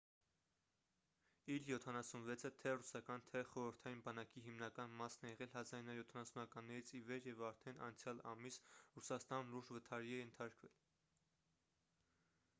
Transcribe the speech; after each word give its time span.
իլ 1.55 1.65
76-ը 1.71 2.49
թե 2.61 2.71
ռուսական 2.77 3.23
թե 3.31 3.41
խորհրդային 3.49 3.99
բանակի 4.07 4.41
հիմնական 4.47 4.95
մասն 5.01 5.27
է 5.29 5.33
եղել 5.33 5.49
1970-ականներից 5.57 6.93
ի 6.99 7.01
վեր 7.11 7.29
և 7.31 7.43
արդեն 7.51 7.83
անցյալ 7.89 8.23
ամիս 8.31 8.59
ռուսաստանում 8.97 9.51
լուրջ 9.57 9.69
վթարի 9.77 10.17
է 10.17 10.17
ենթարկվել 10.23 10.73